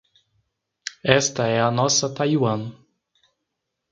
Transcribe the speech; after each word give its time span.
Esta 1.19 1.45
é 1.45 1.59
a 1.61 1.69
nossa 1.69 2.11
Taiwan 2.11 2.61